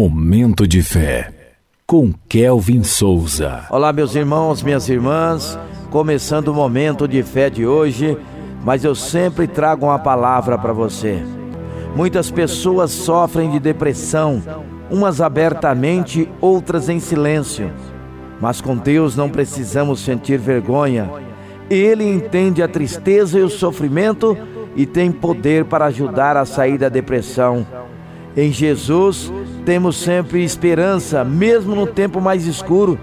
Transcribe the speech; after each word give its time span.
Momento 0.00 0.66
de 0.66 0.82
fé 0.82 1.30
com 1.86 2.10
Kelvin 2.26 2.82
Souza. 2.82 3.66
Olá, 3.68 3.92
meus 3.92 4.14
irmãos, 4.14 4.62
minhas 4.62 4.88
irmãs. 4.88 5.58
Começando 5.90 6.48
o 6.48 6.54
momento 6.54 7.06
de 7.06 7.22
fé 7.22 7.50
de 7.50 7.66
hoje, 7.66 8.16
mas 8.64 8.82
eu 8.82 8.94
sempre 8.94 9.46
trago 9.46 9.84
uma 9.84 9.98
palavra 9.98 10.56
para 10.56 10.72
você. 10.72 11.22
Muitas 11.94 12.30
pessoas 12.30 12.90
sofrem 12.90 13.50
de 13.50 13.60
depressão, 13.60 14.42
umas 14.90 15.20
abertamente, 15.20 16.26
outras 16.40 16.88
em 16.88 16.98
silêncio. 16.98 17.70
Mas 18.40 18.58
com 18.58 18.74
Deus 18.78 19.14
não 19.14 19.28
precisamos 19.28 20.00
sentir 20.00 20.38
vergonha. 20.38 21.10
Ele 21.68 22.10
entende 22.10 22.62
a 22.62 22.68
tristeza 22.68 23.38
e 23.38 23.42
o 23.42 23.50
sofrimento 23.50 24.34
e 24.74 24.86
tem 24.86 25.12
poder 25.12 25.66
para 25.66 25.84
ajudar 25.84 26.38
a 26.38 26.46
sair 26.46 26.78
da 26.78 26.88
depressão. 26.88 27.66
Em 28.34 28.50
Jesus 28.50 29.30
temos 29.70 29.98
sempre 29.98 30.42
esperança, 30.42 31.22
mesmo 31.22 31.76
no 31.76 31.86
tempo 31.86 32.20
mais 32.20 32.44
escuro. 32.44 32.98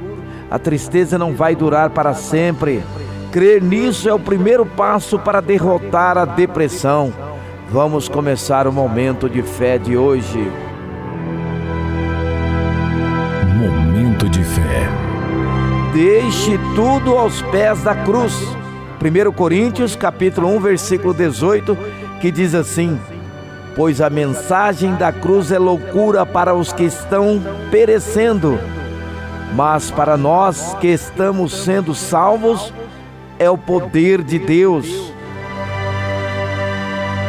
A 0.51 0.59
tristeza 0.59 1.17
não 1.17 1.33
vai 1.33 1.55
durar 1.55 1.91
para 1.91 2.13
sempre. 2.13 2.83
Crer 3.31 3.63
nisso 3.63 4.09
é 4.09 4.13
o 4.13 4.19
primeiro 4.19 4.65
passo 4.65 5.17
para 5.17 5.39
derrotar 5.39 6.17
a 6.17 6.25
depressão. 6.25 7.13
Vamos 7.69 8.09
começar 8.09 8.67
o 8.67 8.73
momento 8.73 9.29
de 9.29 9.41
fé 9.41 9.77
de 9.77 9.95
hoje. 9.95 10.51
Momento 13.55 14.27
de 14.27 14.43
fé. 14.43 14.89
Deixe 15.93 16.59
tudo 16.75 17.17
aos 17.17 17.41
pés 17.43 17.81
da 17.81 17.95
cruz. 17.95 18.37
1 19.01 19.31
Coríntios, 19.31 19.95
capítulo 19.95 20.49
1, 20.49 20.59
versículo 20.59 21.13
18, 21.13 21.77
que 22.19 22.29
diz 22.29 22.53
assim: 22.53 22.99
Pois 23.77 24.01
a 24.01 24.09
mensagem 24.09 24.95
da 24.95 25.11
cruz 25.11 25.51
é 25.51 25.59
loucura 25.59 26.25
para 26.25 26.55
os 26.55 26.73
que 26.73 26.83
estão 26.83 27.39
perecendo, 27.69 28.59
mas 29.53 29.91
para 29.91 30.17
nós 30.17 30.75
que 30.81 30.87
estamos 30.87 31.53
sendo 31.63 31.93
salvos, 31.93 32.73
é 33.37 33.47
o 33.47 33.57
poder 33.57 34.23
de 34.23 34.39
Deus. 34.39 35.13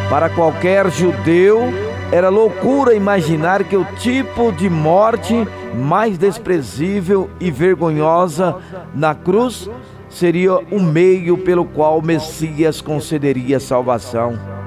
Para 0.08 0.30
qualquer 0.30 0.90
judeu, 0.90 1.64
era 2.10 2.30
loucura 2.30 2.94
imaginar 2.94 3.62
que 3.64 3.76
o 3.76 3.84
tipo 3.96 4.50
de 4.50 4.70
morte 4.70 5.46
mais 5.74 6.16
desprezível 6.16 7.28
e 7.38 7.50
vergonhosa 7.50 8.56
na 8.94 9.14
cruz 9.14 9.68
seria 10.08 10.56
o 10.56 10.80
meio 10.80 11.36
pelo 11.36 11.66
qual 11.66 11.98
o 11.98 12.02
Messias 12.02 12.80
concederia 12.80 13.60
salvação. 13.60 14.57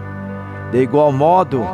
De 0.71 0.81
igual 0.81 1.11
modo, 1.11 1.67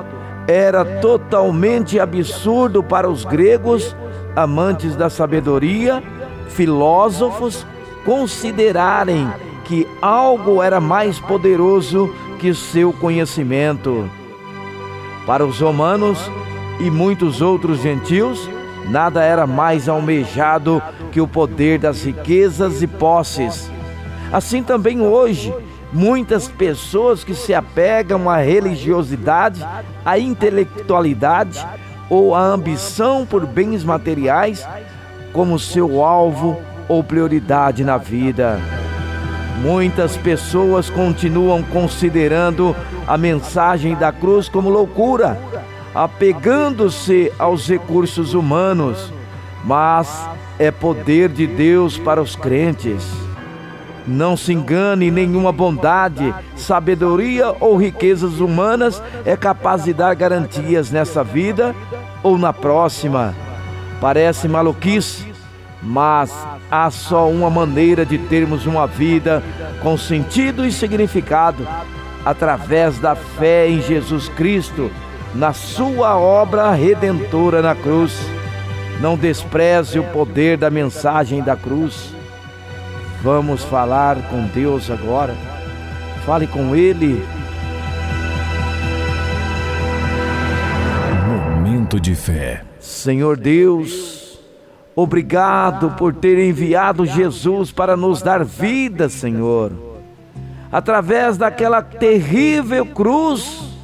era 0.48 0.84
totalmente 1.00 2.00
absurdo 2.00 2.82
para 2.82 3.10
os 3.10 3.24
gregos, 3.24 3.96
amantes 4.36 4.96
da 4.96 5.10
sabedoria, 5.10 6.02
filósofos, 6.50 7.66
considerarem 8.06 9.30
que 9.66 9.88
algo 10.02 10.64
era 10.64 10.80
mais 10.80 11.20
poderoso 11.20 12.14
que 12.40 12.54
seu 12.54 12.94
conhecimento. 12.94 14.10
Para 15.26 15.46
os 15.46 15.60
romanos 15.60 16.32
e 16.80 16.90
muitos 16.90 17.42
outros 17.42 17.82
gentios, 17.82 18.50
nada 18.90 19.24
era 19.24 19.46
mais 19.46 19.90
almejado 19.90 20.82
que 21.12 21.20
o 21.20 21.28
poder 21.28 21.80
das 21.80 22.04
riquezas 22.04 22.82
e 22.82 22.88
posses. 22.88 23.70
Assim 24.32 24.64
também 24.64 25.02
hoje, 25.02 25.54
muitas 25.92 26.48
pessoas 26.48 27.24
que 27.24 27.34
se 27.34 27.54
apegam 27.54 28.30
à 28.30 28.38
religiosidade, 28.38 29.66
à 30.06 30.20
intelectualidade 30.20 31.66
ou 32.10 32.36
à 32.36 32.42
ambição 32.42 33.26
por 33.26 33.46
bens 33.46 33.84
materiais 33.84 34.68
como 35.34 35.60
seu 35.60 36.04
alvo 36.04 36.60
ou 36.88 37.04
prioridade 37.04 37.84
na 37.84 37.98
vida. 37.98 38.60
Muitas 39.62 40.16
pessoas 40.16 40.90
continuam 40.90 41.64
considerando 41.64 42.76
a 43.08 43.18
mensagem 43.18 43.96
da 43.96 44.12
cruz 44.12 44.48
como 44.48 44.70
loucura, 44.70 45.40
apegando-se 45.96 47.32
aos 47.40 47.68
recursos 47.68 48.34
humanos, 48.34 49.12
mas 49.64 50.30
é 50.60 50.70
poder 50.70 51.30
de 51.30 51.48
Deus 51.48 51.98
para 51.98 52.22
os 52.22 52.36
crentes. 52.36 53.27
Não 54.08 54.38
se 54.38 54.54
engane, 54.54 55.12
nenhuma 55.12 55.52
bondade, 55.52 56.34
sabedoria 56.56 57.54
ou 57.60 57.76
riquezas 57.76 58.40
humanas 58.40 59.04
é 59.26 59.36
capaz 59.36 59.84
de 59.84 59.94
dar 59.94 60.16
garantias 60.16 60.90
nessa 60.90 61.26
vida 61.26 61.76
ou 62.24 62.38
na 62.38 62.54
próxima. 62.54 63.36
Parece 64.00 64.48
maluquice, 64.48 65.26
mas 65.84 66.34
há 66.72 66.90
só 66.90 67.30
uma 67.30 67.50
maneira 67.50 68.06
de 68.06 68.18
termos 68.18 68.66
uma 68.66 68.88
vida 68.88 69.44
com 69.82 69.98
sentido 69.98 70.66
e 70.66 70.72
significado 70.72 71.68
através 72.24 73.00
da 73.00 73.14
fé 73.14 73.68
em 73.68 73.82
Jesus 73.82 74.30
Cristo, 74.30 74.90
na 75.36 75.52
Sua 75.52 76.18
obra 76.18 76.72
redentora 76.72 77.62
na 77.62 77.76
cruz. 77.76 78.18
Não 79.02 79.18
despreze 79.18 80.00
o 80.00 80.04
poder 80.06 80.58
da 80.58 80.70
mensagem 80.70 81.44
da 81.44 81.58
cruz. 81.58 82.17
Vamos 83.22 83.64
falar 83.64 84.18
com 84.30 84.46
Deus 84.48 84.90
agora. 84.90 85.34
Fale 86.26 86.48
com 86.48 86.76
Ele. 86.76 87.24
Momento 91.28 92.00
de 92.00 92.16
fé. 92.16 92.64
Senhor 92.80 93.38
Deus, 93.38 94.18
Obrigado 95.00 95.92
por 95.92 96.12
ter 96.12 96.40
enviado 96.40 97.06
Jesus 97.06 97.72
para 97.72 97.96
nos 97.96 98.24
dar 98.24 98.44
vida, 98.44 99.08
Senhor. 99.08 99.72
Através 100.72 101.38
daquela 101.38 101.84
terrível 101.84 102.84
cruz, 102.84 103.78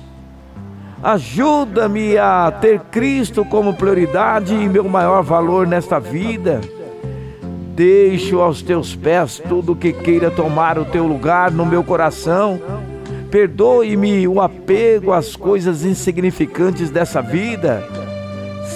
ajuda-me 1.04 2.18
a 2.18 2.52
ter 2.60 2.80
Cristo 2.90 3.46
como 3.46 3.76
prioridade 3.76 4.56
e 4.56 4.68
meu 4.68 4.86
maior 4.86 5.22
valor 5.22 5.68
nesta 5.68 6.00
vida. 6.00 6.62
Deixo 7.76 8.40
aos 8.40 8.62
teus 8.62 8.96
pés 8.96 9.42
tudo 9.48 9.76
que 9.76 9.92
queira 9.92 10.30
tomar 10.30 10.78
o 10.78 10.86
teu 10.86 11.06
lugar 11.08 11.52
no 11.52 11.66
meu 11.66 11.84
coração. 11.84 12.62
Perdoe-me 13.32 14.28
o 14.28 14.40
apego 14.40 15.12
às 15.12 15.36
coisas 15.36 15.84
insignificantes 15.84 16.90
dessa 16.90 17.22
vida 17.22 17.84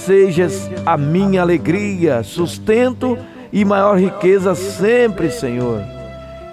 sejas 0.08 0.72
a 0.86 0.96
minha 0.96 1.42
alegria, 1.42 2.24
sustento 2.24 3.18
e 3.52 3.66
maior 3.66 4.00
riqueza 4.00 4.56
sempre, 4.56 5.30
Senhor. 5.30 5.82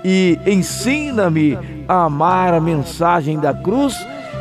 E 0.05 0.37
ensina-me 0.45 1.57
a 1.87 2.05
amar 2.05 2.53
a 2.53 2.61
mensagem 2.61 3.39
da 3.39 3.55
cruz 3.55 3.95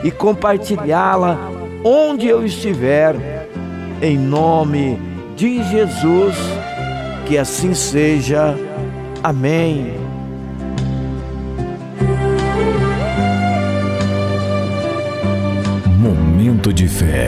e 0.03 0.09
compartilhá-la 0.09 1.37
onde 1.83 2.27
eu 2.27 2.43
estiver. 2.43 3.15
Em 4.01 4.17
nome 4.17 4.99
de 5.35 5.63
Jesus, 5.63 6.35
que 7.25 7.37
assim 7.37 7.73
seja. 7.73 8.55
Amém. 9.23 9.93
Momento 15.99 16.73
de 16.73 16.87
fé. 16.87 17.27